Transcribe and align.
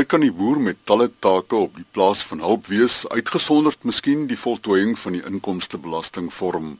Dit 0.00 0.08
kan 0.08 0.22
die 0.24 0.32
boer 0.32 0.56
met 0.64 0.78
talle 0.88 1.10
take 1.20 1.58
op 1.60 1.74
die 1.76 1.84
plaas 1.92 2.22
van 2.24 2.40
hulp 2.40 2.70
wees, 2.72 3.02
uitgesonderd 3.12 3.82
miskien 3.84 4.22
die 4.30 4.38
voltooiing 4.40 4.94
van 4.96 5.12
die 5.12 5.20
inkomstebelasting 5.28 6.30
vorm. 6.32 6.70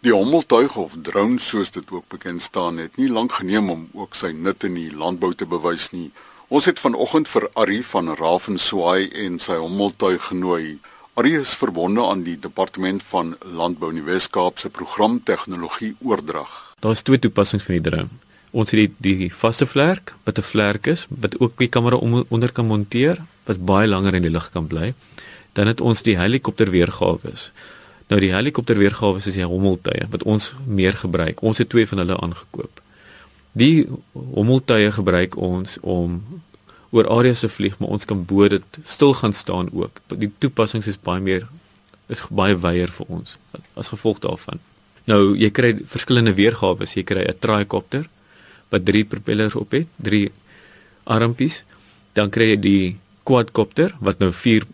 Die 0.00 0.14
hommeltuig 0.14 0.78
of 0.80 0.94
drone 1.04 1.36
soos 1.44 1.74
dit 1.76 1.92
ook 1.92 2.08
bekend 2.14 2.40
staan 2.40 2.80
het 2.80 2.96
nie 2.96 3.10
lank 3.12 3.36
geneem 3.36 3.68
om 3.68 3.84
ook 3.92 4.16
sy 4.16 4.32
nut 4.32 4.64
in 4.64 4.78
die 4.80 4.88
landbou 4.96 5.34
te 5.36 5.44
bewys 5.44 5.90
nie. 5.92 6.08
Ons 6.48 6.64
het 6.70 6.80
vanoggend 6.80 7.28
vir 7.28 7.50
Ari 7.52 7.82
van 7.92 8.08
Ravenswaai 8.16 9.12
en 9.26 9.36
sy 9.36 9.60
hommeltuig 9.60 10.30
genooi. 10.32 10.78
Ari 11.20 11.36
is 11.44 11.52
verbonde 11.60 12.08
aan 12.08 12.24
die 12.24 12.40
departement 12.40 13.04
van 13.12 13.36
landbou 13.44 13.92
in 13.92 14.00
die 14.00 14.08
Wes-Kaap 14.08 14.64
se 14.64 14.72
program 14.72 15.20
tegnologie 15.20 15.98
oordrag. 16.00 16.62
Daar 16.80 16.96
is 16.96 17.04
twee 17.04 17.20
toepassings 17.20 17.68
van 17.68 17.76
die 17.76 17.90
drone. 17.90 18.23
Ons 18.54 18.70
het 18.70 18.92
die 19.02 19.16
die 19.18 19.30
vaste 19.34 19.66
vlerk 19.66 20.14
wat 20.26 20.38
'n 20.38 20.46
vlerk 20.52 20.86
is 20.86 21.06
wat 21.08 21.40
ook 21.40 21.58
die 21.58 21.68
kamera 21.68 21.96
om, 21.96 22.24
onder 22.28 22.52
kan 22.52 22.66
monteer 22.66 23.18
wat 23.44 23.64
baie 23.64 23.88
langer 23.88 24.14
in 24.14 24.22
die 24.22 24.30
lug 24.30 24.50
kan 24.50 24.66
bly. 24.66 24.94
Dan 25.52 25.66
het 25.66 25.80
ons 25.80 26.02
die 26.02 26.16
helikopter 26.16 26.70
weergawe. 26.70 27.34
Nou 28.08 28.20
die 28.20 28.32
helikopter 28.34 28.78
weergawe 28.78 29.16
is 29.16 29.34
die 29.34 29.44
hommeltuie 29.44 30.06
wat 30.10 30.22
ons 30.22 30.52
meer 30.66 30.92
gebruik. 30.92 31.42
Ons 31.42 31.58
het 31.58 31.68
twee 31.68 31.86
van 31.86 31.98
hulle 31.98 32.20
aangekoop. 32.20 32.80
Die 33.52 33.88
hommeltuie 34.12 34.92
gebruik 34.92 35.36
ons 35.36 35.78
om 35.80 36.22
oor 36.90 37.08
areas 37.08 37.40
te 37.40 37.48
vlieg, 37.48 37.78
maar 37.78 37.88
ons 37.88 38.04
kan 38.04 38.24
bo 38.24 38.48
dit 38.48 38.78
stil 38.82 39.14
gaan 39.14 39.32
staan 39.32 39.68
ook. 39.72 40.00
Die 40.14 40.30
toepassings 40.38 40.86
is 40.86 41.00
baie 41.00 41.20
meer 41.20 41.48
is 42.12 42.20
baie 42.28 42.56
wyeer 42.60 42.90
vir 42.92 43.06
ons 43.08 43.38
as 43.74 43.88
gevolg 43.88 44.20
daarvan. 44.20 44.60
Nou 45.10 45.34
jy 45.36 45.50
kry 45.50 45.72
verskillende 45.88 46.34
weergawe. 46.36 46.86
Jy 46.86 47.02
kry 47.02 47.24
'n 47.24 47.38
tricopter 47.40 48.08
wat 48.74 48.84
drie 48.84 49.04
propellers 49.04 49.54
op 49.58 49.76
het, 49.76 49.88
drie 49.96 50.26
armpies. 51.04 51.62
Dan 52.16 52.30
kry 52.34 52.54
jy 52.54 52.58
die 52.60 52.96
quadcopter 53.28 53.94
wat 54.04 54.20
nou 54.22 54.32
vier 54.34 54.66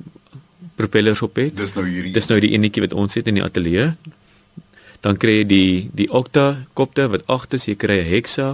propellers 0.80 1.23
op 1.23 1.38
het. 1.40 1.56
Dis 1.56 1.74
nou 1.76 1.87
hierdie. 1.87 2.15
Dis 2.16 2.28
nou 2.30 2.40
die 2.43 2.52
enetjie 2.56 2.84
wat 2.87 2.96
ons 2.96 3.18
het 3.18 3.28
in 3.30 3.38
die 3.38 3.45
ateljee. 3.45 3.93
Dan 5.04 5.16
kry 5.21 5.40
jy 5.40 5.46
die 5.48 5.73
die 5.96 6.09
octacopter 6.12 7.10
wat 7.12 7.26
agt 7.32 7.56
is, 7.56 7.66
jy 7.68 7.76
kry 7.76 8.01
'n 8.01 8.10
hexa. 8.15 8.48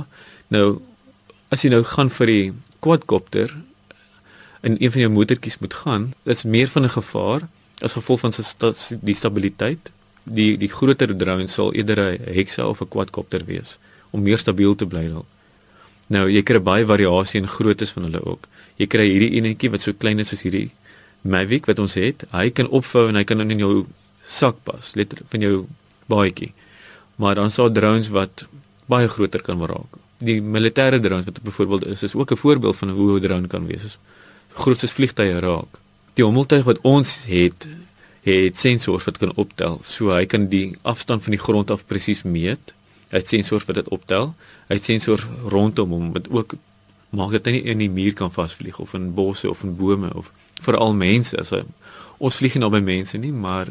Nou 0.51 0.81
as 1.51 1.63
jy 1.63 1.71
nou 1.71 1.83
gaan 1.83 2.11
vir 2.11 2.27
die 2.27 2.53
quadcopter 2.81 3.55
en 4.61 4.77
een 4.83 4.91
van 4.91 5.01
jou 5.01 5.11
motortjies 5.11 5.59
moet 5.59 5.75
gaan, 5.75 6.15
is 6.25 6.43
meer 6.43 6.69
van 6.69 6.85
'n 6.85 6.97
gevaar 6.99 7.49
as 7.81 7.93
gevolg 7.93 8.21
van 8.21 8.33
sy 8.33 8.43
die 9.03 9.15
stabiliteit. 9.15 9.91
Die 10.25 10.57
die 10.57 10.69
groter 10.69 11.17
drone 11.17 11.47
sal 11.47 11.73
eerder 11.75 11.99
'n 11.99 12.35
hexa 12.35 12.67
of 12.67 12.81
'n 12.81 12.89
quadcopter 12.89 13.45
wees 13.45 13.79
om 14.11 14.23
meer 14.23 14.39
stabiel 14.39 14.75
te 14.75 14.87
bly 14.87 15.09
dalk. 15.09 15.36
Nou 16.13 16.27
jy 16.31 16.43
kry 16.47 16.61
baie 16.63 16.87
variasie 16.87 17.41
in 17.43 17.49
groottes 17.51 17.93
van 17.95 18.07
hulle 18.07 18.23
ook. 18.23 18.47
Jy 18.79 18.87
kry 18.93 19.07
hierdie 19.09 19.33
enetjie 19.41 19.71
wat 19.73 19.83
so 19.83 19.97
klein 19.97 20.23
is 20.23 20.31
soos 20.31 20.45
hierdie 20.47 20.69
Mavic 21.27 21.67
wat 21.67 21.81
ons 21.83 21.97
het. 21.99 22.23
Hy 22.31 22.51
kan 22.55 22.69
opvou 22.71 23.09
en 23.11 23.19
hy 23.19 23.25
kan 23.27 23.43
in 23.43 23.59
jou 23.59 23.87
sak 24.31 24.61
pas, 24.67 24.93
letterlik 24.99 25.27
van 25.33 25.43
jou 25.43 25.57
baadjie. 26.11 26.53
Maar 27.19 27.41
dan 27.41 27.51
sal 27.51 27.73
drones 27.75 28.13
wat 28.15 28.47
baie 28.91 29.09
groter 29.11 29.43
kan 29.43 29.63
raak. 29.67 29.99
Die 30.23 30.39
militêre 30.41 31.01
drones 31.03 31.27
wat 31.27 31.43
byvoorbeeld 31.43 31.89
is, 31.91 32.05
is 32.07 32.15
ook 32.15 32.31
'n 32.33 32.43
voorbeeld 32.43 32.77
van 32.77 32.91
hoe 32.91 33.19
'n 33.19 33.23
drone 33.23 33.49
kan 33.49 33.67
wees. 33.67 33.85
Is 33.85 33.99
groot 34.55 34.79
soos 34.79 34.93
vliegtye 34.93 35.41
raak. 35.41 35.81
Die 36.15 36.25
hommeltuig 36.25 36.65
wat 36.65 36.79
ons 36.83 37.25
het, 37.27 37.69
het 38.23 38.57
sensors 38.57 39.05
wat 39.05 39.19
kan 39.19 39.33
optel. 39.35 39.81
So 39.83 40.11
hy 40.11 40.27
kan 40.27 40.49
die 40.49 40.77
afstand 40.83 41.23
van 41.23 41.31
die 41.31 41.41
grond 41.41 41.71
af 41.71 41.87
presies 41.87 42.23
meet 42.23 42.75
Hy 43.07 43.21
het 43.23 43.31
sensors 43.31 43.65
wat 43.69 43.79
dit 43.79 43.89
optel. 43.95 44.33
Hy 44.67 44.79
het 44.79 44.85
sensors 44.85 45.27
rondom 45.47 45.91
hom 45.91 46.13
wat 46.13 46.31
ook 46.31 46.55
maak 47.11 47.33
dat 47.33 47.47
hy 47.47 47.53
nie 47.53 47.67
in 47.73 47.79
die 47.79 47.91
muur 47.91 48.13
kan 48.19 48.33
vasvlieg 48.33 48.79
of 48.83 48.95
in 48.95 49.15
bosse 49.15 49.51
of 49.51 49.63
in 49.63 49.77
bome 49.77 50.11
of 50.15 50.33
veral 50.63 50.95
mense 50.95 51.37
as 51.39 51.53
hy 51.55 51.63
ons 52.19 52.39
vlieg 52.41 52.57
nie 52.57 52.65
naby 52.65 52.81
mense 52.81 53.19
nie, 53.21 53.33
maar 53.33 53.69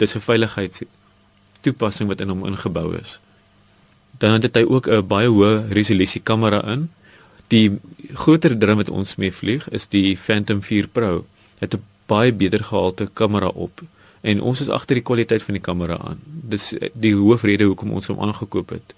dis 0.00 0.14
'n 0.14 0.20
veiligheids 0.20 0.82
toepassing 1.60 2.08
wat 2.08 2.20
in 2.20 2.28
hom 2.28 2.44
ingebou 2.46 2.96
is. 2.96 3.20
Dan 4.18 4.42
het 4.42 4.54
hy 4.56 4.64
ook 4.64 4.88
'n 4.88 5.06
baie 5.06 5.28
hoë 5.28 5.68
resolusie 5.72 6.20
kamera 6.20 6.60
in. 6.72 6.90
Die 7.48 7.78
groter 8.14 8.58
drum 8.58 8.76
wat 8.76 8.90
ons 8.90 9.16
mee 9.16 9.32
vlieg 9.32 9.68
is 9.68 9.86
die 9.88 10.16
Phantom 10.16 10.62
4 10.62 10.88
Pro. 10.88 11.26
Het 11.58 11.74
'n 11.74 11.82
baie 12.06 12.32
beter 12.32 12.64
gehalte 12.64 13.08
kamera 13.12 13.48
op 13.48 13.82
en 14.20 14.40
ons 14.40 14.60
is 14.60 14.68
agter 14.68 14.94
die 14.94 15.04
kwaliteit 15.04 15.42
van 15.42 15.54
die 15.54 15.62
kamera 15.62 15.98
aan. 15.98 16.18
Dis 16.24 16.74
die 16.92 17.14
hoofrede 17.14 17.64
hoekom 17.64 17.90
ons 17.90 18.06
hom 18.06 18.20
aangekoop 18.20 18.68
het. 18.70 18.94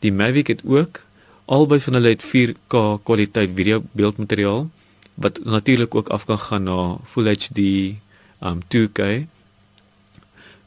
Die 0.00 0.12
Mavic 0.12 0.46
het 0.46 0.62
ook 0.64 1.02
albei 1.44 1.80
van 1.80 1.98
hulle 1.98 2.14
het 2.14 2.24
4K 2.24 3.02
kwaliteit 3.02 3.50
video 3.54 3.82
beeldmateriaal 3.92 4.68
wat 5.14 5.44
natuurlik 5.44 5.94
ook 5.94 6.08
af 6.08 6.24
kan 6.24 6.38
gaan 6.38 6.62
na 6.62 6.96
Full 7.04 7.28
HD 7.28 7.58
um 8.40 8.60
2K. 8.74 9.26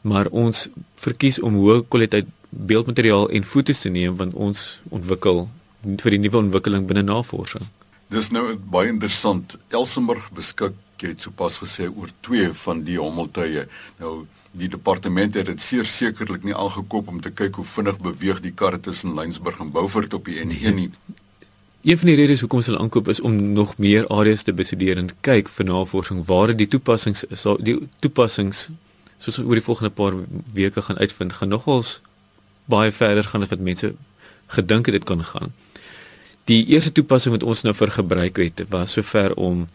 Maar 0.00 0.26
ons 0.30 0.68
verkies 0.94 1.40
om 1.40 1.56
hoë 1.58 1.82
kwaliteit 1.88 2.28
beeldmateriaal 2.48 3.30
en 3.30 3.44
fotos 3.44 3.82
te 3.82 3.90
neem 3.90 4.16
want 4.16 4.34
ons 4.34 4.80
ontwikkel 4.88 5.48
vir 5.82 6.14
die 6.14 6.20
nuwe 6.22 6.38
ontwikkeling 6.44 6.86
binne 6.86 7.02
navorsing. 7.02 7.66
Dis 8.14 8.30
nou 8.30 8.54
baie 8.56 8.92
interessant. 8.92 9.56
Elsenburg 9.74 10.30
beskik 10.36 10.78
jy 11.02 11.10
het 11.12 11.24
sopas 11.26 11.58
gesê 11.60 11.88
oor 11.90 12.12
twee 12.24 12.52
van 12.64 12.84
die 12.86 12.96
hommeltuie. 13.00 13.66
Nou 13.98 14.14
die 14.54 14.68
departement 14.70 15.34
het 15.34 15.48
dit 15.50 15.60
seker 15.60 15.86
sekerlik 15.90 16.44
nie 16.46 16.54
aangekoop 16.54 17.08
om 17.10 17.20
te 17.20 17.30
kyk 17.30 17.58
hoe 17.58 17.66
vinnig 17.66 17.98
beweeg 18.02 18.40
die 18.44 18.52
karre 18.54 18.78
tussen 18.80 19.14
Lynsburg 19.18 19.58
en 19.60 19.72
Beaufort 19.74 20.14
op 20.14 20.30
die 20.30 20.38
N1 20.44 20.74
nie. 20.74 20.90
Een 21.84 21.98
van 21.98 22.08
die 22.08 22.16
redes 22.16 22.40
hoekom 22.40 22.62
hulle 22.64 22.78
aankoop 22.78 23.08
is 23.12 23.20
om 23.20 23.34
nog 23.52 23.76
meer 23.76 24.06
areas 24.08 24.42
te 24.42 24.54
bestudeer 24.54 25.00
en 25.02 25.10
kyk 25.26 25.50
vir 25.56 25.68
navorsing 25.68 26.22
waar 26.30 26.54
die 26.56 26.68
toepassings 26.70 27.26
is. 27.28 27.44
Die 27.66 27.76
toepassings 27.98 28.68
soos 29.18 29.38
oor 29.42 29.58
die 29.58 29.66
volgende 29.66 29.90
paar 29.90 30.16
weke 30.52 30.82
gaan 30.82 30.98
uitvind, 30.98 31.32
gaan 31.32 31.48
nogals 31.48 32.00
baie 32.64 32.92
verder 32.92 33.24
gaan 33.24 33.42
as 33.42 33.52
wat 33.52 33.60
mense 33.60 33.94
gedink 34.54 34.86
het 34.86 35.00
dit 35.00 35.04
kan 35.04 35.24
gaan. 35.24 35.52
Die 36.44 36.62
eerste 36.72 36.92
toepassing 36.92 37.34
wat 37.34 37.42
ons 37.42 37.64
nou 37.66 37.74
vir 37.74 37.90
gebruik 37.90 38.36
het, 38.38 38.64
was 38.70 38.96
sover 38.96 39.34
om 39.34 39.66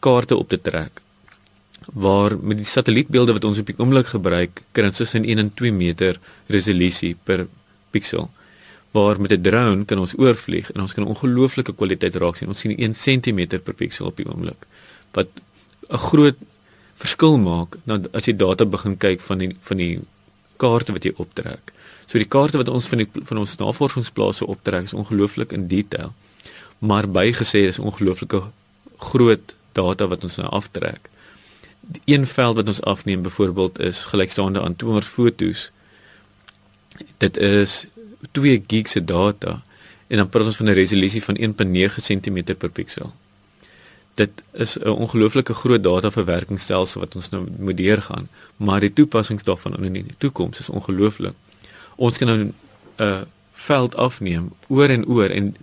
kaarte 0.00 0.36
op 0.36 0.48
te 0.48 0.60
trek 0.60 1.02
waar 1.86 2.36
met 2.40 2.58
die 2.60 2.66
satellietbeelde 2.66 3.32
wat 3.32 3.44
ons 3.44 3.58
op 3.58 3.70
die 3.70 3.76
oomblik 3.78 4.10
gebruik 4.12 4.62
kan 4.72 4.88
ons 4.90 5.00
tussen 5.00 5.24
1 5.24 5.38
en 5.38 5.52
2 5.54 5.72
meter 5.72 6.18
resolusie 6.46 7.14
per 7.24 7.46
piksel. 7.90 8.30
Waar 8.92 9.20
met 9.20 9.32
'n 9.32 9.42
drone 9.42 9.84
kan 9.84 9.98
ons 9.98 10.14
oorvlieg 10.18 10.70
en 10.72 10.80
ons 10.80 10.92
kan 10.92 11.06
ongelooflike 11.06 11.72
kwaliteit 11.72 12.14
raak 12.14 12.36
sien. 12.36 12.48
Ons 12.48 12.58
sien 12.58 12.76
1 12.76 12.92
cm 12.92 13.60
per 13.62 13.74
piksel 13.74 14.06
op 14.06 14.16
die 14.16 14.26
oomblik 14.26 14.66
wat 15.12 15.28
'n 15.90 15.98
groot 15.98 16.36
verskil 16.94 17.38
maak 17.38 17.76
nou 17.84 18.04
as 18.12 18.26
jy 18.26 18.36
data 18.36 18.64
begin 18.64 18.96
kyk 18.96 19.20
van 19.20 19.38
die 19.38 19.56
van 19.60 19.76
die 19.76 20.00
kaarte 20.56 20.92
wat 20.92 21.04
jy 21.04 21.12
optrek. 21.16 21.72
So 22.06 22.18
die 22.18 22.28
kaarte 22.28 22.56
wat 22.56 22.68
ons 22.68 22.86
van 22.86 22.98
die 22.98 23.08
van 23.24 23.38
ons 23.38 23.56
navorsingsplase 23.56 24.46
optrek 24.46 24.84
is 24.84 24.94
ongelooflik 24.94 25.52
in 25.52 25.68
detail 25.68 26.12
maar 26.78 27.08
bygesê 27.08 27.66
is 27.66 27.78
ongelooflike 27.78 28.42
groot 28.98 29.54
data 29.72 30.06
wat 30.06 30.22
ons 30.22 30.36
nou 30.36 30.48
aftrek. 30.48 31.10
Een 32.04 32.26
veld 32.26 32.56
wat 32.56 32.68
ons 32.68 32.82
afneem 32.82 33.22
byvoorbeeld 33.22 33.78
is 33.78 34.04
gelykstaande 34.04 34.62
aan 34.62 34.76
200 34.76 35.12
fotos. 35.12 35.70
Dit 37.16 37.36
is 37.36 37.86
2 38.30 38.64
gig 38.66 38.88
se 38.88 39.04
data 39.04 39.62
en 40.06 40.16
dan 40.16 40.28
praat 40.28 40.46
ons 40.46 40.56
van 40.56 40.66
'n 40.66 40.72
resolusie 40.72 41.24
van 41.24 41.36
1.9 41.36 42.02
cm 42.02 42.54
per 42.56 42.70
piksel. 42.70 43.12
Dit 44.14 44.42
is 44.52 44.78
'n 44.78 44.88
ongelooflike 44.88 45.54
groot 45.54 45.82
dataverwerkingsstelsel 45.82 47.00
wat 47.00 47.14
ons 47.14 47.28
nou 47.28 47.46
moet 47.58 47.76
deurgaan, 47.76 48.28
maar 48.56 48.80
die 48.80 48.92
toepassings 48.92 49.44
daarvan 49.44 49.84
in 49.84 49.92
die 49.92 50.14
toekoms 50.18 50.58
is 50.58 50.68
ongelooflik. 50.68 51.34
Ons 51.94 52.18
kan 52.18 52.26
nou 52.26 52.38
'n 52.38 52.54
uh, 52.96 53.20
veld 53.52 53.96
afneem 53.96 54.52
oor 54.66 54.88
en 54.88 55.06
oor 55.06 55.30
en 55.30 55.54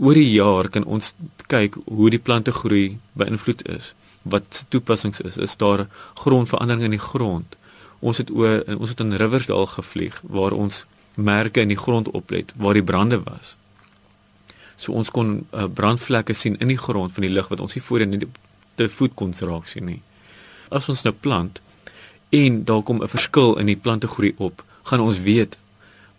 oor 0.00 0.14
die 0.14 0.30
jaar 0.30 0.68
kan 0.68 0.84
ons 0.84 1.14
kyk 1.46 1.76
hoe 1.84 2.10
die 2.10 2.18
plante 2.18 2.52
groei 2.52 2.98
beïnvloed 3.12 3.68
is. 3.68 3.94
Wat 4.28 4.64
toepassings 4.68 5.20
is, 5.20 5.36
is 5.36 5.56
daar 5.56 5.86
grondverandering 6.14 6.84
in 6.84 6.96
die 6.96 7.06
grond. 7.10 7.56
Ons 7.98 8.20
het 8.22 8.30
oor 8.30 8.62
ons 8.78 8.90
het 8.90 9.00
in 9.00 9.12
Riversdal 9.12 9.66
gevlieg 9.66 10.20
waar 10.22 10.52
ons 10.52 10.84
merke 11.14 11.60
in 11.60 11.72
die 11.72 11.78
grond 11.78 12.10
oplet 12.10 12.52
waar 12.56 12.74
die 12.78 12.84
brande 12.84 13.22
was. 13.24 13.56
So 14.78 14.92
ons 14.94 15.10
kon 15.10 15.46
uh, 15.50 15.66
brandvlekke 15.66 16.34
sien 16.34 16.58
in 16.62 16.70
die 16.70 16.78
grond 16.78 17.12
van 17.12 17.26
die 17.26 17.32
lug 17.32 17.48
wat 17.50 17.60
ons 17.60 17.74
nie 17.74 17.82
voorheen 17.82 18.14
nie 18.14 18.26
te 18.78 18.86
voet 18.88 19.14
kon 19.18 19.34
raak 19.34 19.66
sien 19.66 19.88
nie. 19.90 20.02
As 20.70 20.88
ons 20.88 21.02
nou 21.02 21.14
plant 21.14 21.60
en 22.30 22.64
daar 22.64 22.82
kom 22.82 23.02
'n 23.02 23.08
verskil 23.08 23.56
in 23.58 23.66
die 23.66 23.76
plante 23.76 24.06
groei 24.06 24.34
op, 24.36 24.62
gaan 24.82 25.00
ons 25.00 25.18
weet 25.18 25.58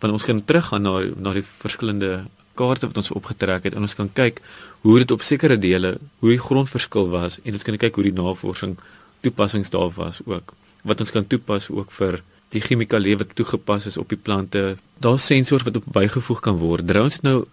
want 0.00 0.12
ons 0.12 0.24
kan 0.24 0.44
teruggaan 0.44 0.82
na 0.82 1.00
na 1.16 1.32
die 1.32 1.44
verskillende 1.44 2.26
kaarte 2.60 2.90
wat 2.90 3.02
ons 3.02 3.12
opgetrek 3.20 3.68
het 3.68 3.76
en 3.76 3.88
ons 3.88 3.98
kan 3.98 4.10
kyk 4.22 4.40
hoe 4.86 4.98
dit 5.02 5.10
op 5.16 5.26
sekere 5.32 5.58
dele 5.66 5.96
hoe 6.22 6.34
die 6.34 6.44
grondverskil 6.48 7.12
was 7.16 7.40
en 7.44 7.58
ons 7.58 7.66
kan 7.68 7.80
kyk 7.84 8.00
hoe 8.00 8.08
die 8.10 8.18
navorsing 8.22 8.76
toepassings 9.24 9.72
daar 9.76 9.92
was 9.96 10.20
ook 10.26 10.54
wat 10.82 11.00
ons 11.00 11.12
kan 11.14 11.26
toepas 11.26 11.68
ook 11.70 11.90
vir 11.98 12.20
die 12.54 12.62
chemikalieë 12.64 13.20
wat 13.20 13.34
toegepas 13.38 13.86
is 13.90 13.98
op 14.00 14.10
die 14.10 14.18
plante. 14.18 14.76
Daar's 15.02 15.26
sensors 15.30 15.64
wat 15.66 15.78
op 15.78 15.86
bygevoeg 15.94 16.40
kan 16.42 16.58
word. 16.58 16.86
Drones 16.88 17.20
het 17.20 17.26
nou 17.26 17.44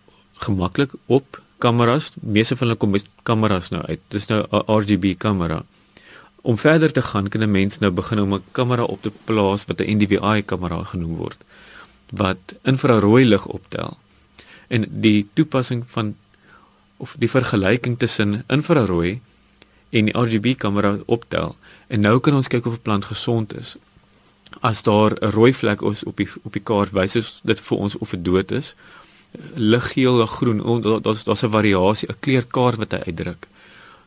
gemaklik 0.46 0.94
op 1.06 1.42
kameras, 1.62 2.12
meeste 2.22 2.58
van 2.58 2.68
hulle 2.68 2.80
kom 2.80 2.94
met 2.94 3.06
kameras 3.26 3.70
nou 3.74 3.84
uit. 3.86 4.02
Dis 4.14 4.28
nou 4.30 4.46
'n 4.52 4.64
RGB 4.80 5.18
kamera. 5.18 5.64
Om 6.42 6.58
verder 6.58 6.92
te 6.92 7.02
gaan, 7.02 7.30
kan 7.30 7.42
'n 7.42 7.52
mens 7.52 7.80
nou 7.80 7.92
begin 7.92 8.20
om 8.20 8.34
'n 8.34 8.44
kamera 8.52 8.84
op 8.84 9.02
te 9.02 9.12
plaas 9.26 9.66
wat 9.66 9.82
'n 9.82 9.98
NDVI 9.98 10.44
kamera 10.46 10.84
genoem 10.84 11.16
word 11.16 11.38
wat 12.10 12.56
infrarooi 12.64 13.26
lig 13.26 13.46
optel. 13.46 13.98
En 14.68 14.86
die 14.90 15.28
toepassing 15.34 15.84
van 15.88 16.16
of 16.98 17.16
die 17.20 17.30
vergelyking 17.30 18.00
tussen 18.00 18.44
infrarooi 18.48 19.20
en 19.90 20.10
die 20.10 20.18
RGB 20.18 20.56
kamera 20.58 20.98
optel 21.06 21.56
en 21.88 22.02
nou 22.02 22.20
kan 22.20 22.36
ons 22.36 22.48
kyk 22.48 22.66
of 22.66 22.74
'n 22.74 22.82
plant 22.82 23.06
gesond 23.06 23.56
is. 23.56 23.76
As 24.60 24.84
daar 24.84 25.12
'n 25.22 25.32
rooi 25.32 25.54
vlek 25.54 25.82
is 25.82 26.04
op 26.04 26.18
die 26.18 26.30
op 26.44 26.54
die 26.54 26.64
kaart 26.64 26.92
wys 26.92 27.40
dit 27.44 27.60
vir 27.60 27.78
ons 27.78 27.98
of 27.98 28.10
dit 28.10 28.26
dood 28.26 28.52
is 28.52 28.76
liggeel 29.54 30.22
of 30.22 30.30
groen. 30.30 30.82
Daar's 31.02 31.24
daar's 31.24 31.44
'n 31.44 31.50
variasie, 31.50 32.08
'n 32.10 32.20
kleurkaart 32.20 32.76
wat 32.76 32.92
hy 32.92 33.02
uitdruk. 33.06 33.48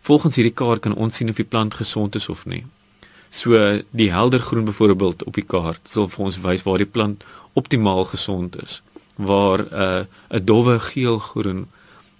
Volgens 0.00 0.34
hierdie 0.34 0.54
kaart 0.54 0.80
kan 0.80 0.94
ons 0.94 1.16
sien 1.16 1.28
of 1.28 1.36
die 1.36 1.44
plant 1.44 1.74
gesond 1.74 2.14
is 2.14 2.28
of 2.28 2.46
nie. 2.46 2.66
So 3.30 3.80
die 3.90 4.10
helder 4.10 4.40
groen 4.40 4.64
byvoorbeeld 4.64 5.24
op 5.24 5.34
die 5.34 5.44
kaart 5.44 5.80
sal 5.82 6.08
vir 6.08 6.24
ons 6.24 6.40
wys 6.40 6.62
waar 6.62 6.78
die 6.78 6.86
plant 6.86 7.24
optimaal 7.52 8.04
gesond 8.04 8.62
is. 8.62 8.82
Waar 9.16 9.60
'n 9.60 9.72
uh, 9.72 10.04
'n 10.38 10.44
dowwe 10.44 10.80
geel-groen 10.80 11.66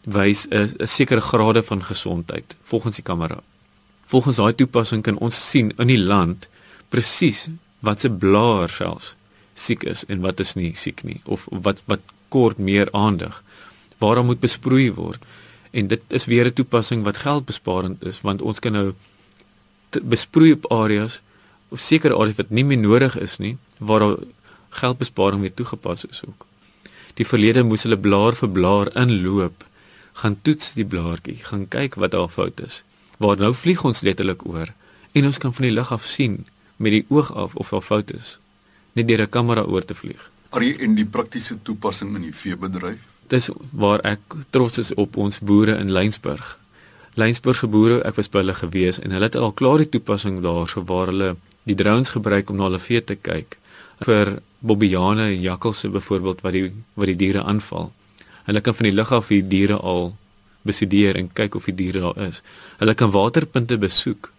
wys 0.05 0.47
'n 0.49 0.75
'n 0.79 0.87
sekere 0.87 1.21
grade 1.21 1.63
van 1.63 1.85
gesondheid 1.85 2.57
volgens 2.63 2.95
die 2.95 3.05
kamera. 3.05 3.39
Volgens 4.07 4.37
daai 4.37 4.55
toepassing 4.55 5.03
kan 5.03 5.19
ons 5.19 5.51
sien 5.51 5.73
in 5.77 5.87
die 5.87 6.03
land 6.03 6.49
presies 6.89 7.49
wat 7.79 8.01
se 8.01 8.11
blaar 8.11 8.71
selfs 8.71 9.15
siek 9.55 9.85
is 9.85 10.05
en 10.07 10.21
wat 10.21 10.41
is 10.41 10.55
nie 10.55 10.73
siek 10.75 11.03
nie 11.03 11.21
of 11.25 11.47
wat 11.51 11.83
wat 11.85 12.01
kort 12.29 12.59
meer 12.59 12.89
aandag. 12.93 13.43
Waarom 13.99 14.27
moet 14.27 14.41
besproei 14.41 14.93
word? 14.93 15.25
En 15.71 15.87
dit 15.87 16.03
is 16.09 16.25
weer 16.25 16.47
'n 16.47 16.53
toepassing 16.53 17.03
wat 17.03 17.17
geldbesparend 17.17 18.05
is 18.05 18.21
want 18.21 18.43
ons 18.43 18.59
kan 18.59 18.73
nou 18.73 18.95
besproei 20.03 20.53
op 20.53 20.73
areas 20.73 21.21
of 21.69 21.81
sekere 21.81 22.15
areas 22.15 22.37
wat 22.37 22.51
nie 22.51 22.65
meer 22.65 22.79
nodig 22.79 23.19
is 23.19 23.39
nie 23.39 23.57
waar 23.79 24.01
daar 24.01 24.19
geldbesparing 24.69 25.41
weer 25.41 25.55
toegepas 25.55 26.05
is 26.05 26.23
ook. 26.27 26.50
Die 27.15 27.27
verlede 27.27 27.63
moes 27.63 27.83
hulle 27.83 27.99
blaar 27.99 28.35
vir 28.35 28.49
blaar 28.49 28.93
inloop, 28.97 29.65
gaan 30.23 30.37
toets 30.43 30.75
die 30.75 30.85
blaartjie, 30.85 31.39
gaan 31.49 31.67
kyk 31.69 31.97
wat 32.01 32.13
daar 32.13 32.29
fout 32.29 32.61
is. 32.61 32.83
Waar 33.19 33.37
nou 33.37 33.55
vlieg 33.55 33.85
ons 33.85 34.03
letterlik 34.07 34.47
oor 34.47 34.73
en 35.13 35.27
ons 35.27 35.39
kan 35.39 35.55
van 35.55 35.67
die 35.67 35.75
lug 35.75 35.91
af 35.93 36.07
sien 36.07 36.45
met 36.77 36.93
die 36.93 37.05
oog 37.09 37.33
af 37.35 37.55
of 37.55 37.71
daar 37.75 37.83
fout 37.83 38.13
is 38.15 38.39
net 38.93 39.09
deur 39.09 39.23
'n 39.23 39.31
kamera 39.31 39.63
oor 39.63 39.85
te 39.85 39.95
vlieg. 39.95 40.31
Are 40.51 40.65
in 40.65 40.95
die 40.95 41.05
praktiese 41.05 41.57
toepassing 41.63 42.15
in 42.17 42.23
die 42.23 42.35
veebedryf? 42.35 42.99
Dis 43.27 43.51
waar 43.71 44.01
ek 44.01 44.21
trots 44.51 44.79
is 44.79 44.95
op 44.95 45.17
ons 45.17 45.39
boere 45.39 45.79
in 45.79 45.93
Lensburg. 45.93 46.59
Lensburg 47.15 47.57
se 47.57 47.67
boere, 47.67 48.03
ek 48.03 48.17
was 48.17 48.29
by 48.29 48.39
hulle 48.39 48.55
gewees 48.55 48.99
en 48.99 49.11
hulle 49.11 49.25
het 49.25 49.37
al 49.37 49.53
klaar 49.53 49.79
die 49.79 49.89
toepassing 49.89 50.43
daarso 50.43 50.85
waar 50.85 51.07
hulle 51.07 51.37
die 51.63 51.75
drones 51.75 52.09
gebruik 52.09 52.51
om 52.51 52.57
na 52.57 52.63
hulle 52.63 52.79
vee 52.79 53.05
te 53.05 53.15
kyk 53.15 53.59
vir 54.01 54.43
en 54.63 55.41
jakkalse 55.41 55.89
byvoorbeeld 55.89 56.41
wat 56.41 56.53
die 56.53 56.73
wat 56.95 57.07
die 57.07 57.17
diere 57.17 57.43
aanval. 57.43 57.93
Hulle 58.45 58.61
kan 58.61 58.75
van 58.75 58.85
die 58.85 58.95
lug 58.95 59.13
af 59.13 59.29
die 59.29 59.47
diere 59.47 59.77
al 59.77 60.17
bestudeer 60.63 61.17
en 61.17 61.33
kyk 61.33 61.55
of 61.55 61.65
die 61.65 61.75
diere 61.75 62.01
daar 62.01 62.29
is. 62.29 62.43
Hulle 62.79 62.95
kan 62.95 63.11
waterpunte 63.11 63.79
besoek. 63.79 64.33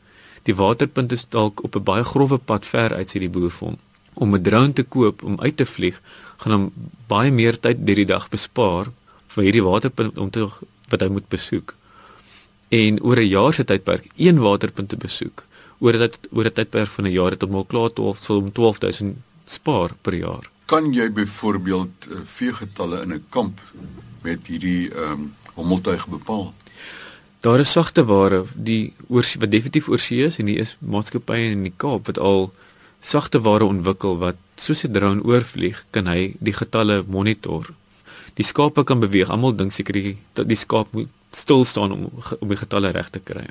Die 0.44 0.56
waterpunt 0.56 1.12
is 1.12 1.26
dalk 1.30 1.64
op 1.64 1.76
'n 1.76 1.84
baie 1.84 2.04
grouwe 2.04 2.38
pad 2.38 2.66
ver 2.66 2.94
uit 2.94 3.10
sy 3.10 3.20
die 3.20 3.30
boer 3.30 3.52
vir 3.52 3.68
hom 3.68 3.78
om 4.14 4.36
'n 4.36 4.42
drone 4.42 4.74
te 4.74 4.84
koop 4.84 5.24
om 5.24 5.40
uit 5.40 5.58
te 5.58 5.66
vlieg, 5.66 6.02
gaan 6.38 6.52
hom 6.52 6.72
baie 7.08 7.32
meer 7.32 7.60
tyd 7.60 7.86
deur 7.86 7.96
die 7.96 8.06
dag 8.06 8.30
bespaar 8.30 8.92
vir 9.28 9.44
hierdie 9.44 9.64
waterpunt 9.64 10.18
om 10.18 10.30
te 10.30 10.50
wat 10.90 11.02
hy 11.02 11.08
moet 11.08 11.30
besoek. 11.30 11.76
En 12.70 13.02
oor 13.02 13.18
'n 13.18 13.28
jaar 13.28 13.54
se 13.54 13.64
tydperk 13.64 14.06
een 14.16 14.40
waterpunt 14.40 14.90
te 14.90 14.98
besoek, 14.98 15.46
oor 15.80 15.92
dit 15.92 16.18
oor 16.32 16.46
'n 16.46 16.54
tydperk 16.54 16.88
van 16.88 17.06
'n 17.06 17.12
jaar 17.12 17.32
het 17.32 17.42
hom 17.42 17.56
al 17.56 17.64
klaar 17.64 17.94
12 17.94 18.18
sal 18.24 18.38
om 18.38 18.52
12000 18.52 19.18
spaar 19.52 19.96
per 20.02 20.16
jaar. 20.16 20.48
Kan 20.72 20.94
jy 20.96 21.10
byvoorbeeld 21.12 22.08
uh, 22.08 22.24
veegetalle 22.38 23.02
in 23.04 23.14
'n 23.14 23.26
kamp 23.30 23.62
met 24.24 24.48
hierdie 24.48 24.90
ehm 24.90 25.12
um, 25.12 25.34
hommeltuig 25.54 26.08
bepaal? 26.08 26.54
Daar 27.42 27.60
is 27.60 27.72
sagte 27.72 28.06
ware 28.06 28.46
die 28.56 28.94
oor 29.08 29.26
wat 29.40 29.52
definitief 29.52 29.88
oorsee 29.90 30.26
is 30.26 30.38
en 30.38 30.48
hier 30.48 30.62
is 30.62 30.78
maatskappye 30.80 31.52
in 31.52 31.64
die 31.64 31.74
Kaap 31.78 32.06
wat 32.06 32.20
al 32.20 32.52
sagte 33.02 33.42
ware 33.42 33.66
ontwikkel 33.66 34.18
wat 34.18 34.38
soos 34.56 34.84
'n 34.86 34.94
drone 34.94 35.24
oorvlieg, 35.24 35.86
kan 35.90 36.08
hy 36.08 36.36
die 36.40 36.54
getalle 36.54 37.04
monitor. 37.08 37.74
Die 38.34 38.46
skape 38.46 38.84
kan 38.84 39.00
beweeg. 39.00 39.30
Almal 39.30 39.56
dink 39.56 39.72
seker 39.72 40.16
dat 40.34 40.48
die 40.48 40.56
skaap 40.56 40.94
moet 40.94 41.10
stil 41.32 41.66
staan 41.66 41.92
om 41.92 42.10
om 42.40 42.48
die 42.48 42.62
getalle 42.64 42.92
reg 42.92 43.10
te 43.10 43.20
kry. 43.20 43.48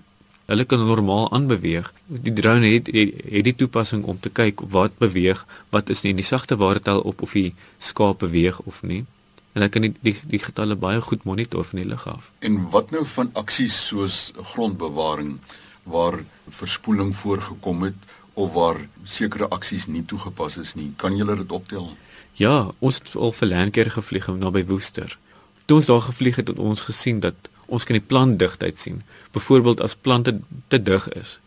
Hulle 0.50 0.64
kan 0.66 0.82
normaal 0.82 1.28
aanbeweeg. 1.30 1.92
Die 2.06 2.32
drone 2.34 2.66
het, 2.72 2.88
het 2.90 3.20
het 3.22 3.44
die 3.46 3.54
toepassing 3.54 4.02
om 4.04 4.18
te 4.20 4.32
kyk 4.34 4.64
wat 4.74 4.96
beweeg, 4.98 5.44
wat 5.70 5.90
is 5.94 6.02
nie 6.02 6.10
in 6.10 6.18
die 6.18 6.26
sagte 6.26 6.56
ware 6.58 6.82
tel 6.82 7.00
op 7.06 7.22
of 7.22 7.36
die 7.38 7.52
skaap 7.78 8.24
beweeg 8.24 8.58
of 8.66 8.82
nie. 8.82 9.04
En 9.52 9.60
hulle 9.60 9.70
kan 9.70 9.86
die, 9.86 9.92
die 10.02 10.16
die 10.32 10.42
getalle 10.42 10.74
baie 10.74 11.00
goed 11.06 11.22
monitor 11.24 11.64
van 11.68 11.82
die 11.82 11.86
lug 11.92 12.06
af. 12.10 12.32
En 12.46 12.58
wat 12.74 12.90
nou 12.90 13.04
van 13.14 13.30
aksies 13.38 13.78
soos 13.86 14.18
grondbewaring 14.52 15.36
waar 15.82 16.18
verspoeling 16.48 17.14
voorgekom 17.16 17.86
het 17.86 18.10
of 18.34 18.52
waar 18.52 18.82
sekere 19.04 19.48
aksies 19.54 19.86
nie 19.86 20.02
toegepas 20.02 20.58
is 20.58 20.74
nie. 20.74 20.90
Kan 20.96 21.16
julle 21.16 21.36
dit 21.36 21.52
optel? 21.52 21.92
Ja, 22.38 22.70
ons 22.78 22.98
het 22.98 23.14
al 23.14 23.34
vir 23.38 23.52
Landkeer 23.54 23.90
gevlieg 23.90 24.26
naby 24.34 24.64
Woester. 24.66 25.18
Toe 25.66 25.78
ons 25.78 25.86
daar 25.86 26.02
gevlieg 26.10 26.42
het, 26.42 26.48
het 26.48 26.58
ons 26.58 26.86
gesien 26.90 27.20
dat 27.22 27.50
ons 27.70 27.86
kan 27.86 27.96
die 27.96 28.08
plantdigtheid 28.12 28.78
sien. 28.78 29.02
Byvoorbeeld 29.34 29.80
as 29.80 29.94
plante 29.94 30.38
te 30.68 30.82
dig 30.82 31.08
is 31.18 31.38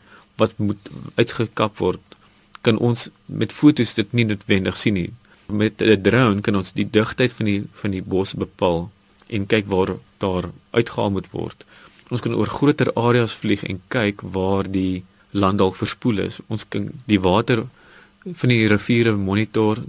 wat 0.41 0.57
moet 0.57 0.89
uitgekap 1.19 1.77
word, 1.77 2.01
kan 2.65 2.79
ons 2.81 3.09
met 3.25 3.51
fotos 3.53 3.93
dit 3.93 4.15
nie 4.17 4.25
noodwendig 4.25 4.77
sien 4.79 4.97
nie. 4.97 5.11
Met 5.47 5.81
'n 5.81 6.01
drone 6.01 6.41
kan 6.41 6.55
ons 6.55 6.71
die 6.73 6.89
digtheid 6.89 7.31
van 7.31 7.45
die 7.45 7.61
van 7.81 7.91
die 7.91 8.01
bos 8.01 8.33
bepaal 8.33 8.89
en 9.27 9.45
kyk 9.45 9.65
waar 9.67 9.95
daar 10.17 10.49
uitgehaal 10.71 11.11
moet 11.11 11.29
word. 11.31 11.65
Ons 12.09 12.21
kan 12.21 12.35
oor 12.35 12.47
groter 12.47 12.93
areas 12.93 13.33
vlieg 13.33 13.63
en 13.63 13.81
kyk 13.87 14.21
waar 14.21 14.71
die 14.71 15.03
land 15.31 15.57
dalk 15.57 15.75
verspoel 15.75 16.17
is. 16.17 16.39
Ons 16.47 16.65
kan 16.69 16.89
die 17.05 17.19
water 17.19 17.65
van 18.23 18.49
die 18.49 18.67
riviere 18.67 19.15
monitor 19.15 19.83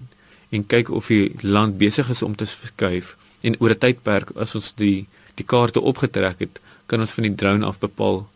en 0.50 0.66
kyk 0.66 0.90
of 0.90 1.06
die 1.06 1.34
land 1.40 1.78
besig 1.78 2.10
is 2.10 2.22
om 2.22 2.34
te 2.34 2.46
skuif 2.46 3.16
en 3.42 3.56
oor 3.60 3.70
'n 3.70 3.78
tydperk 3.78 4.30
as 4.36 4.54
ons 4.54 4.72
die 4.76 5.06
die 5.34 5.46
kaarte 5.46 5.80
opgetrek 5.80 6.38
het, 6.38 6.60
kan 6.86 7.00
ons 7.00 7.12
van 7.16 7.26
die 7.28 7.34
drone 7.34 7.66
af 7.66 7.78
bepaal 7.78 8.26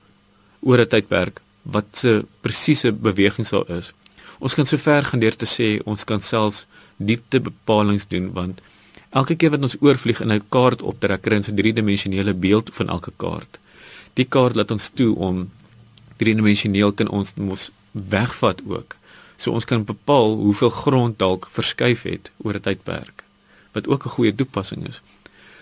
oor 0.61 0.81
'n 0.81 0.89
tydperk 0.89 1.41
wat 1.63 1.87
se 1.93 2.25
presiese 2.41 2.93
beweging 2.93 3.47
sal 3.47 3.65
is. 3.69 3.93
Ons 4.39 4.55
kan 4.55 4.67
sover 4.67 5.05
gaan 5.05 5.21
deur 5.21 5.37
te 5.37 5.47
sê 5.47 5.83
ons 5.85 6.05
kan 6.05 6.21
selfs 6.21 6.67
dieptebepalinge 6.97 8.07
doen 8.09 8.33
want 8.33 8.61
elke 9.11 9.37
keer 9.37 9.51
wat 9.51 9.63
ons 9.63 9.77
oorvlieg 9.81 10.21
in 10.21 10.33
'n 10.33 10.49
kaart 10.49 10.83
optrek 10.83 11.23
kry 11.23 11.37
ons 11.37 11.49
'n 11.49 11.57
driedimensionele 11.61 12.35
beeld 12.35 12.71
van 12.75 12.89
elke 12.89 13.13
kaart. 13.17 13.59
Die 14.15 14.25
kaart 14.25 14.55
laat 14.57 14.71
ons 14.71 14.89
toe 14.89 15.15
om 15.17 15.51
driedimensioneel 16.17 16.93
kan 16.93 17.09
ons 17.09 17.35
mos 17.35 17.71
wegvat 17.93 18.61
ook. 18.67 18.97
So 19.37 19.53
ons 19.53 19.65
kan 19.65 19.85
bepaal 19.85 20.35
hoeveel 20.35 20.71
grond 20.71 21.19
dalk 21.19 21.49
verskuif 21.51 22.03
het 22.03 22.31
oor 22.43 22.55
'n 22.55 22.61
tydperk 22.61 23.25
wat 23.73 23.89
ook 23.89 24.05
'n 24.05 24.15
goeie 24.17 24.35
toepassing 24.35 24.89
is. 24.89 25.01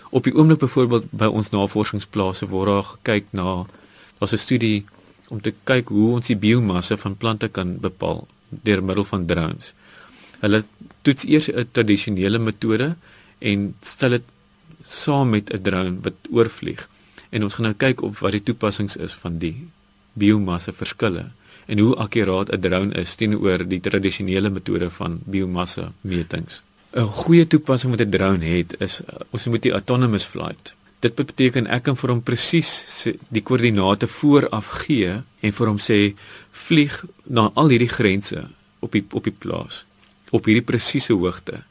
Op 0.09 0.23
die 0.23 0.35
oomblik 0.35 0.59
byvoorbeeld 0.59 1.11
by 1.11 1.25
ons 1.25 1.49
navorsingsplase 1.49 2.47
word 2.47 2.71
daar 2.71 2.87
gekyk 2.91 3.25
na 3.31 3.65
daar's 4.19 4.33
'n 4.33 4.37
studie 4.37 4.85
om 5.27 5.41
te 5.41 5.53
kyk 5.63 5.89
hoe 5.89 6.13
ons 6.13 6.27
die 6.27 6.39
biomassa 6.39 6.97
van 6.97 7.17
plante 7.17 7.47
kan 7.47 7.79
bepaal 7.79 8.27
deur 8.49 8.83
middel 8.83 9.05
van 9.05 9.25
drones. 9.25 9.73
Hulle 10.39 10.63
toets 11.01 11.25
eers 11.25 11.49
'n 11.51 11.67
tradisionele 11.71 12.39
metode 12.39 12.95
en 13.39 13.75
stel 13.81 14.09
dit 14.09 14.23
saam 14.83 15.29
met 15.29 15.53
'n 15.53 15.61
drone 15.61 15.97
wat 16.01 16.13
oorvlieg 16.31 16.87
en 17.29 17.43
ons 17.43 17.53
gaan 17.53 17.65
nou 17.65 17.73
kyk 17.73 18.01
of 18.01 18.19
wat 18.19 18.31
die 18.31 18.43
toepassings 18.43 18.95
is 18.95 19.13
van 19.13 19.37
die 19.37 19.67
biomassa 20.13 20.71
verskille 20.71 21.25
en 21.65 21.79
hoe 21.79 21.95
akkuraat 21.95 22.49
'n 22.49 22.61
drone 22.61 22.93
is 22.93 23.15
teenoor 23.15 23.67
die 23.67 23.79
tradisionele 23.79 24.49
metode 24.49 24.89
van 24.89 25.19
biomassa 25.25 25.91
metings. 26.01 26.63
'n 26.97 27.11
Goeie 27.21 27.47
toepassing 27.47 27.91
met 27.91 28.01
'n 28.01 28.09
drone 28.09 28.45
het 28.45 28.75
is 28.79 29.01
ons 29.29 29.45
moet 29.45 29.61
die 29.61 29.71
autonomous 29.71 30.25
flight. 30.25 30.73
Dit 30.99 31.15
beteken 31.15 31.67
ek 31.67 31.83
kan 31.83 31.97
vir 31.97 32.09
hom 32.09 32.23
presies 32.23 33.05
die 33.29 33.41
koördinate 33.41 34.07
vooraf 34.07 34.67
gee 34.67 35.21
en 35.39 35.53
vir 35.53 35.67
hom 35.67 35.77
sê 35.77 36.15
vlieg 36.51 37.05
na 37.23 37.51
al 37.53 37.69
hierdie 37.69 37.95
grense 37.99 38.49
op 38.79 38.91
die 38.91 39.05
op 39.11 39.23
die 39.23 39.37
plaas 39.37 39.85
op 40.29 40.45
hierdie 40.45 40.65
presiese 40.65 41.13
hoogte. 41.13 41.63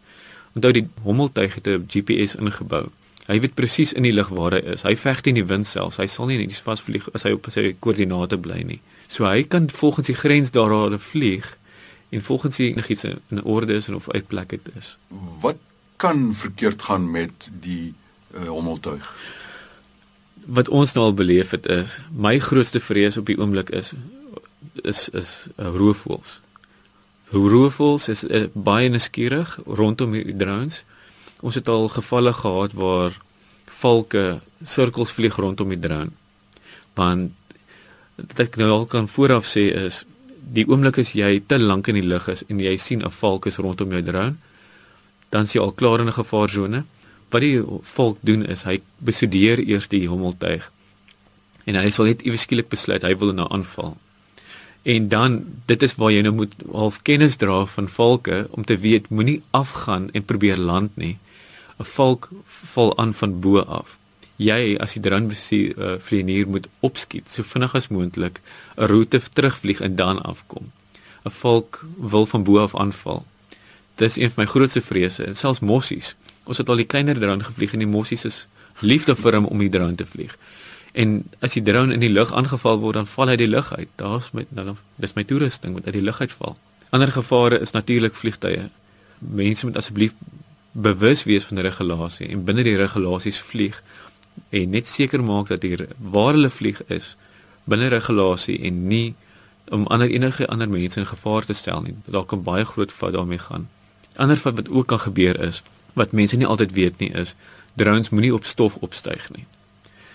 Onthou 0.55 0.73
die 0.73 0.89
hommeltuig 1.03 1.55
het 1.55 1.67
'n 1.67 1.87
GPS 1.89 2.35
ingebou. 2.35 2.87
Hy 3.27 3.41
weet 3.41 3.55
presies 3.55 3.93
in 3.93 4.03
die 4.03 4.13
lug 4.13 4.29
waar 4.29 4.53
hy 4.53 4.63
is. 4.75 4.83
Hy 4.83 4.97
veg 4.97 5.21
teen 5.21 5.35
die 5.35 5.47
wind 5.47 5.67
selfs. 5.67 5.97
Hy 5.97 6.07
sal 6.07 6.27
nie 6.27 6.39
net 6.39 6.55
vasvlieg 6.55 7.09
as 7.13 7.23
hy 7.23 7.33
op 7.33 7.47
sy 7.51 7.75
koördinate 7.81 8.39
bly 8.39 8.63
nie. 8.63 8.81
So 9.09 9.25
hy 9.25 9.43
kan 9.43 9.71
volgens 9.71 10.07
die 10.07 10.15
grens 10.15 10.51
daar 10.51 10.71
waar 10.71 10.91
hy 10.91 10.99
vlieg 10.99 11.59
en 12.09 12.23
volgens 12.23 12.57
die 12.57 12.71
enigiets 12.71 13.05
in 13.05 13.43
orde 13.43 13.75
is 13.75 13.89
en 13.89 13.95
of 13.95 14.11
uit 14.11 14.27
plek 14.27 14.51
het 14.51 14.69
is. 14.79 14.97
Wat 15.41 15.57
kan 15.97 16.35
verkeerd 16.35 16.83
gaan 16.83 17.11
met 17.11 17.51
die 17.61 17.95
uh, 18.35 18.49
hommeltuig? 18.49 19.15
wat 20.47 20.69
ons 20.69 20.93
nou 20.95 21.07
al 21.09 21.15
beleef 21.15 21.51
het 21.51 21.67
is 21.67 21.99
my 22.15 22.39
grootste 22.39 22.81
vrees 22.81 23.17
op 23.19 23.27
die 23.27 23.39
oomblik 23.39 23.71
is 23.75 23.93
is 24.83 25.09
is 25.09 25.31
uh, 25.57 25.71
roofvoëls. 25.75 26.41
Roofvoëls 27.33 28.09
is 28.13 28.23
uh, 28.25 28.45
baie 28.53 28.89
nuuskierig 28.93 29.57
rondom 29.67 30.13
die 30.13 30.37
drones. 30.37 30.83
Ons 31.41 31.57
het 31.59 31.69
al 31.69 31.89
gevalle 31.89 32.33
gehad 32.33 32.75
waar 32.77 33.17
valke 33.81 34.41
sirkels 34.63 35.15
vlieg 35.17 35.37
rondom 35.37 35.73
die 35.73 35.81
drone. 35.81 36.13
Want 36.95 37.33
wat 38.17 38.45
ek 38.47 38.61
nou 38.61 38.71
al 38.75 38.87
kan 38.91 39.09
vooraf 39.09 39.49
sê 39.49 39.69
is 39.87 40.05
die 40.47 40.65
oomblik 40.69 41.01
as 41.03 41.13
jy 41.17 41.41
te 41.47 41.59
lank 41.59 41.89
in 41.91 41.99
die 41.99 42.07
lug 42.07 42.29
is 42.31 42.45
en 42.47 42.61
jy 42.63 42.77
sien 42.79 43.03
'n 43.03 43.11
valk 43.11 43.47
is 43.47 43.59
rondom 43.59 43.91
jou 43.91 44.03
drone, 44.03 44.37
dan 45.31 45.47
sien 45.47 45.61
jy 45.61 45.67
al 45.67 45.73
klaar 45.73 46.01
in 46.01 46.09
'n 46.09 46.21
gevaarsone. 46.21 46.85
Wat 47.31 47.41
die 47.41 47.63
valk 47.83 48.19
doen 48.23 48.47
is 48.47 48.63
hy 48.63 48.81
bestudeer 48.99 49.59
eers 49.59 49.89
die 49.89 50.07
hommeltuig 50.09 50.71
en 51.67 51.75
hy 51.75 51.91
sal 51.91 52.07
net 52.07 52.23
iewes 52.23 52.41
skielik 52.47 52.69
besluit 52.69 53.03
hy 53.03 53.15
wil 53.19 53.33
nou 53.33 53.49
aanval. 53.51 53.97
En 54.85 55.09
dan 55.09 55.45
dit 55.67 55.83
is 55.83 55.95
waar 55.95 56.13
jy 56.13 56.23
nou 56.23 56.33
moet 56.33 56.55
half 56.73 57.03
kennis 57.03 57.37
dra 57.37 57.65
van 57.67 57.89
valke 57.89 58.47
om 58.51 58.65
te 58.65 58.77
weet 58.77 59.11
moenie 59.11 59.43
afgaan 59.51 60.11
en 60.13 60.25
probeer 60.25 60.57
land 60.57 60.97
nie. 60.97 61.19
'n 61.79 61.85
Valk 61.85 62.31
val 62.47 62.99
aan 62.99 63.15
van 63.15 63.41
bo 63.41 63.59
af 63.59 63.99
jy 64.37 64.77
as 64.81 64.93
die 64.97 65.03
drone 65.03 65.33
uh, 65.33 65.97
vlieënier 65.99 66.49
moet 66.49 66.69
opskiet 66.81 67.31
so 67.31 67.43
vinnig 67.43 67.75
as 67.75 67.89
moontlik 67.89 68.41
'n 68.77 68.87
roete 68.87 69.21
terugvlieg 69.33 69.81
en 69.81 69.97
dan 69.97 70.23
afkom. 70.23 70.73
'n 71.25 71.31
Valk 71.31 71.85
wil 71.97 72.27
van 72.27 72.45
bo 72.45 72.59
af 72.59 72.77
aanval. 72.77 73.25
Dis 73.95 74.17
een 74.17 74.31
van 74.31 74.45
my 74.45 74.51
grootste 74.51 74.83
vrese 74.83 75.25
en 75.25 75.37
selfs 75.37 75.61
mossies. 75.61 76.17
Ons 76.45 76.59
het 76.59 76.69
al 76.69 76.77
die 76.77 76.87
kleiner 76.87 77.19
drone 77.19 77.45
gevlieg 77.45 77.73
en 77.73 77.79
die 77.79 77.89
mossies 77.89 78.25
is 78.25 78.47
liefde 78.81 79.17
vir 79.17 79.35
hom 79.35 79.45
om 79.45 79.59
die 79.59 79.69
drone 79.69 79.95
te 79.95 80.07
vlieg. 80.07 80.37
En 80.93 81.25
as 81.39 81.53
die 81.53 81.63
drone 81.63 81.93
in 81.93 82.01
die 82.01 82.13
lug 82.13 82.33
aangeval 82.33 82.79
word, 82.79 82.95
dan 82.95 83.07
val 83.07 83.29
hy 83.29 83.37
die 83.37 83.49
lug 83.49 83.73
uit. 83.75 83.89
Daar's 83.97 84.31
met 84.33 84.47
dan 84.49 84.77
dis 84.97 85.13
my 85.13 85.25
toerusting 85.25 85.75
wat 85.75 85.85
uit 85.85 85.93
die 85.93 86.03
lug 86.03 86.21
uitval. 86.21 86.57
Ander 86.91 87.13
gevare 87.13 87.61
is 87.61 87.71
natuurlik 87.71 88.15
vliegtye. 88.15 88.69
Mense 89.19 89.67
moet 89.67 89.77
asseblief 89.77 90.13
bewus 90.73 91.25
wees 91.25 91.45
van 91.45 91.57
die 91.57 91.65
regulasie 91.65 92.29
en 92.29 92.45
binne 92.45 92.63
die 92.67 92.77
regulasies 92.77 93.39
vlieg 93.41 93.83
en 94.49 94.71
net 94.71 94.87
seker 94.87 95.23
maak 95.23 95.49
dat 95.49 95.63
hier 95.63 95.89
waar 96.01 96.33
hulle 96.33 96.51
vlieg 96.51 96.83
is 96.87 97.17
binne 97.65 97.89
regulasie 97.93 98.59
en 98.69 98.87
nie 98.89 99.15
om 99.75 99.87
ander 99.87 100.11
enige 100.11 100.47
ander 100.47 100.69
mense 100.71 101.01
in 101.01 101.07
gevaar 101.07 101.45
te 101.45 101.53
stel 101.53 101.83
nie. 101.83 101.95
Daar 102.05 102.25
kan 102.25 102.43
baie 102.43 102.65
groot 102.65 102.93
fout 102.93 103.13
daarmee 103.13 103.39
gaan. 103.39 103.69
Ander 104.15 104.37
fout 104.37 104.57
wat 104.57 104.69
ook 104.69 104.87
kan 104.87 105.01
gebeur 105.01 105.41
is 105.41 105.63
wat 105.93 106.13
mense 106.13 106.37
nie 106.37 106.47
altyd 106.47 106.73
weet 106.73 106.99
nie 106.99 107.11
is 107.11 107.35
drones 107.75 108.11
moenie 108.11 108.35
op 108.35 108.45
stof 108.45 108.77
opstyg 108.81 109.31
nie. 109.35 109.47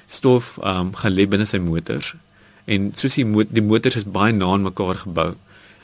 Stof 0.08 0.58
um, 0.64 0.94
gaan 0.96 1.14
lê 1.14 1.28
binne 1.28 1.46
sy 1.46 1.60
motors 1.60 2.14
en 2.66 2.92
soos 2.96 3.18
die 3.18 3.26
mo 3.26 3.44
die 3.44 3.66
motors 3.66 4.00
is 4.00 4.08
baie 4.08 4.34
na 4.34 4.54
aan 4.54 4.68
mekaar 4.68 5.04
gebou 5.04 5.32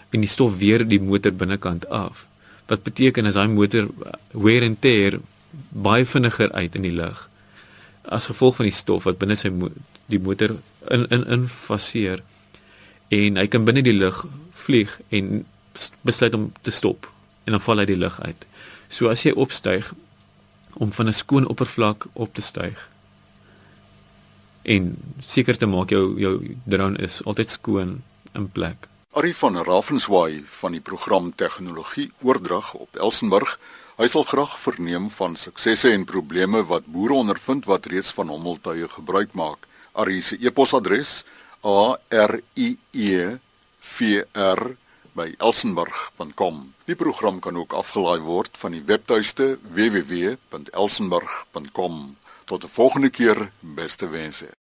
en 0.10 0.24
die 0.24 0.32
stof 0.32 0.58
weer 0.58 0.88
die 0.88 1.02
motor 1.04 1.34
binnekant 1.36 1.90
af. 1.90 2.28
Wat 2.68 2.84
beteken 2.84 3.26
as 3.26 3.36
daai 3.36 3.52
motor 3.52 3.90
wear 4.32 4.64
and 4.64 4.80
tear 4.82 5.20
baie 5.70 6.06
vinniger 6.06 6.52
uit 6.52 6.76
in 6.76 6.88
die 6.88 6.96
lug 6.96 7.28
as 8.08 8.30
gevolg 8.32 8.56
van 8.60 8.70
die 8.70 8.76
stof 8.76 9.06
wat 9.08 9.20
binne 9.20 9.36
sy 9.36 9.52
mo 9.54 9.70
die 10.12 10.22
motor 10.24 10.56
in 10.96 11.06
in 11.12 11.26
in 11.36 11.48
faseer 11.52 12.24
en 13.12 13.40
hy 13.40 13.48
kan 13.52 13.66
binne 13.68 13.84
die 13.84 13.96
lug 13.96 14.26
vlieg 14.66 15.00
en 15.10 15.46
besluit 16.08 16.36
om 16.36 16.52
te 16.62 16.72
stop 16.72 17.10
en 17.46 17.56
dan 17.56 17.64
val 17.64 17.80
hy 17.80 17.86
die 17.88 18.00
lug 18.00 18.20
uit. 18.22 18.48
So 18.90 19.12
as 19.12 19.24
jy 19.24 19.32
opstyg 19.36 19.94
om 20.74 20.92
van 20.92 21.08
'n 21.08 21.14
skoon 21.14 21.48
oppervlak 21.48 22.08
op 22.14 22.34
te 22.34 22.42
styg 22.42 22.90
en 24.64 24.96
seker 25.24 25.58
te 25.58 25.66
maak 25.66 25.90
jou 25.90 26.20
jou 26.20 26.56
drone 26.66 27.00
is 27.00 27.24
altyd 27.24 27.50
skoon 27.50 28.02
in 28.36 28.48
plek. 28.52 28.88
Ari 29.18 29.34
van 29.34 29.58
Ravenswaai 29.58 30.44
van 30.46 30.76
die 30.76 30.82
program 30.82 31.36
Tegnologie 31.36 32.12
Oordrag 32.22 32.74
op 32.78 32.96
Elsenburg 33.02 33.58
Hy 33.98 34.06
sal 34.14 34.22
graag 34.30 34.54
verneem 34.62 35.10
van 35.10 35.34
suksesse 35.34 35.90
en 35.90 36.06
probleme 36.06 36.62
wat 36.70 36.86
boere 36.86 37.18
ondervind 37.24 37.66
wat 37.66 37.90
reeds 37.90 38.14
van 38.14 38.30
hommeltuie 38.30 38.86
gebruik 38.94 39.34
maak. 39.34 39.66
Arie 39.98 40.22
se 40.22 40.38
e-posadres 40.38 41.26
a 41.66 41.98
r 42.14 42.46
i 42.62 42.78
e 42.94 43.42
v 43.82 44.22
r 44.38 44.78
by 45.18 45.34
elsenburg.com. 45.42 46.78
Die 46.86 47.02
program 47.02 47.42
kan 47.42 47.58
ook 47.58 47.74
afgelaai 47.74 48.22
word 48.22 48.54
van 48.62 48.78
die 48.78 48.86
webtuiste 48.86 49.58
www.elsenburg.com. 49.66 52.22
Tot 52.46 52.62
'n 52.64 52.70
volgende 52.70 53.10
keer, 53.10 53.50
beste 53.62 54.08
wense. 54.14 54.54